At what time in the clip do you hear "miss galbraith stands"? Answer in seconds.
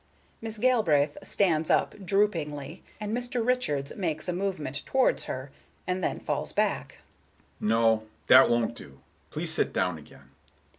0.41-1.69